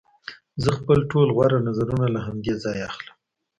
زه 0.63 0.69
خپل 0.77 0.97
ټول 1.11 1.27
غوره 1.35 1.59
نظرونه 1.67 2.05
له 2.15 2.19
همدې 2.27 2.53
ځایه 2.63 2.83
اخلم 2.91 3.15